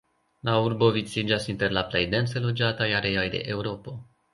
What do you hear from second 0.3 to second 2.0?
La urbo viciĝas inter la